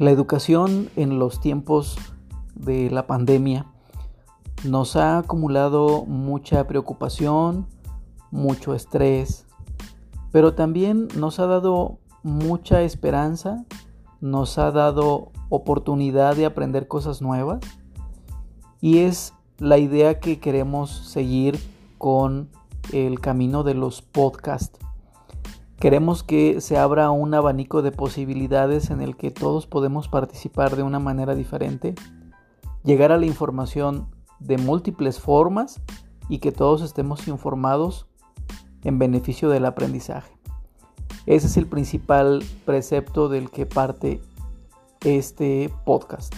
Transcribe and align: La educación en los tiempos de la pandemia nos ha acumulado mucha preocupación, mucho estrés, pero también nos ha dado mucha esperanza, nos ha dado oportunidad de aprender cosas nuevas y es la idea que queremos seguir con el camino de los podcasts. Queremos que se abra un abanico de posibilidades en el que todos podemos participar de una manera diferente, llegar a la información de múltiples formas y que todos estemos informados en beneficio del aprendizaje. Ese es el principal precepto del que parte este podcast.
La 0.00 0.10
educación 0.10 0.88
en 0.96 1.18
los 1.18 1.42
tiempos 1.42 1.98
de 2.54 2.88
la 2.90 3.06
pandemia 3.06 3.66
nos 4.64 4.96
ha 4.96 5.18
acumulado 5.18 6.06
mucha 6.06 6.66
preocupación, 6.66 7.66
mucho 8.30 8.74
estrés, 8.74 9.46
pero 10.32 10.54
también 10.54 11.08
nos 11.16 11.38
ha 11.38 11.44
dado 11.44 11.98
mucha 12.22 12.80
esperanza, 12.80 13.66
nos 14.22 14.56
ha 14.56 14.70
dado 14.70 15.32
oportunidad 15.50 16.34
de 16.34 16.46
aprender 16.46 16.88
cosas 16.88 17.20
nuevas 17.20 17.60
y 18.80 19.00
es 19.00 19.34
la 19.58 19.76
idea 19.76 20.18
que 20.18 20.40
queremos 20.40 21.10
seguir 21.10 21.60
con 21.98 22.48
el 22.94 23.20
camino 23.20 23.64
de 23.64 23.74
los 23.74 24.00
podcasts. 24.00 24.78
Queremos 25.80 26.22
que 26.22 26.60
se 26.60 26.76
abra 26.76 27.10
un 27.10 27.32
abanico 27.32 27.80
de 27.80 27.90
posibilidades 27.90 28.90
en 28.90 29.00
el 29.00 29.16
que 29.16 29.30
todos 29.30 29.66
podemos 29.66 30.08
participar 30.08 30.76
de 30.76 30.82
una 30.82 30.98
manera 30.98 31.34
diferente, 31.34 31.94
llegar 32.84 33.12
a 33.12 33.16
la 33.16 33.24
información 33.24 34.06
de 34.40 34.58
múltiples 34.58 35.20
formas 35.20 35.80
y 36.28 36.40
que 36.40 36.52
todos 36.52 36.82
estemos 36.82 37.28
informados 37.28 38.06
en 38.84 38.98
beneficio 38.98 39.48
del 39.48 39.64
aprendizaje. 39.64 40.36
Ese 41.24 41.46
es 41.46 41.56
el 41.56 41.66
principal 41.66 42.44
precepto 42.66 43.30
del 43.30 43.50
que 43.50 43.64
parte 43.64 44.20
este 45.02 45.72
podcast. 45.86 46.34